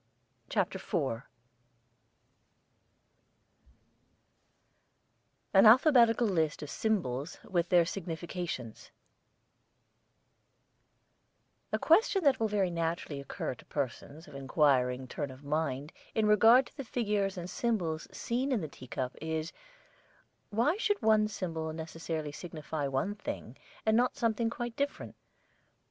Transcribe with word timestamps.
10). 0.49 0.49
CHAPTER 0.49 0.77
IV 0.79 1.21
AN 5.53 5.67
ALPHABETICAL 5.67 6.25
LIST 6.25 6.63
OF 6.63 6.71
SYMBOLS 6.71 7.37
WITH 7.43 7.69
THEIR 7.69 7.85
SIGNIFICATIONS 7.85 8.89
A 11.71 11.77
question 11.77 12.23
that 12.23 12.39
will 12.39 12.47
very 12.47 12.71
naturally 12.71 13.19
occur 13.21 13.53
to 13.53 13.63
persons 13.65 14.27
of 14.27 14.33
an 14.33 14.41
enquiring 14.41 15.07
turn 15.07 15.29
of 15.29 15.43
mind 15.43 15.93
in 16.15 16.25
regard 16.25 16.65
to 16.65 16.75
the 16.75 16.83
figures 16.83 17.37
and 17.37 17.47
symbols 17.47 18.07
seen 18.11 18.51
in 18.51 18.61
the 18.61 18.67
tea 18.67 18.87
cup 18.87 19.15
is: 19.21 19.53
Why 20.49 20.77
should 20.77 20.99
one 21.03 21.27
symbol 21.27 21.71
necessarily 21.73 22.31
signify 22.31 22.87
one 22.87 23.13
thing 23.13 23.55
and 23.85 23.95
not 23.95 24.15
something 24.17 24.49
quite 24.49 24.75
different? 24.75 25.15